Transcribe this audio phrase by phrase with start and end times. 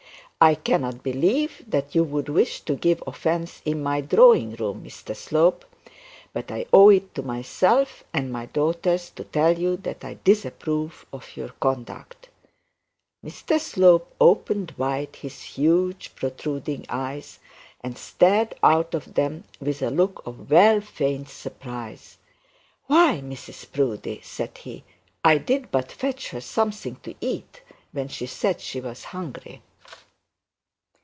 [0.43, 5.15] I cannot believe that you would wish to give offence in my drawing room, Mr
[5.15, 5.63] Slope;
[6.33, 11.05] but I owe it to myself and my daughters to tell you that I disapprove
[11.35, 12.29] your conduct.'
[13.23, 17.37] Mr Slope opened wide his huge protruding eyes,
[17.81, 22.17] and stared out of them with a look of well dignified surprise.
[22.87, 24.85] 'Why, Mrs Proudie,' said he,
[25.23, 27.61] 'I did but fetch her something to eat
[27.91, 28.25] when she
[28.79, 29.61] was hungry.'